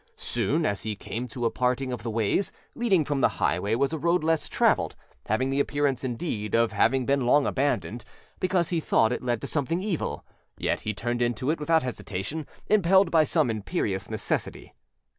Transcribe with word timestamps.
Soon 0.15 0.65
he 0.81 0.95
came 0.95 1.27
to 1.27 1.45
a 1.45 1.51
parting 1.51 1.93
of 1.93 2.01
the 2.01 2.09
ways; 2.09 2.51
leading 2.73 3.05
from 3.05 3.21
the 3.21 3.37
highway 3.37 3.75
was 3.75 3.93
a 3.93 3.99
road 3.99 4.23
less 4.23 4.49
traveled, 4.49 4.95
having 5.27 5.51
the 5.51 5.59
appearance, 5.59 6.03
indeed, 6.03 6.55
of 6.55 6.71
having 6.71 7.05
been 7.05 7.27
long 7.27 7.45
abandoned, 7.45 8.03
because, 8.39 8.69
he 8.69 8.79
thought, 8.79 9.11
it 9.11 9.21
led 9.21 9.41
to 9.41 9.45
something 9.45 9.83
evil; 9.83 10.25
yet 10.57 10.81
he 10.81 10.93
turned 10.95 11.21
into 11.21 11.51
it 11.51 11.59
without 11.59 11.83
hesitation, 11.83 12.47
impelled 12.65 13.11
by 13.11 13.23
some 13.23 13.51
imperious 13.51 14.09
necessity. 14.09 14.73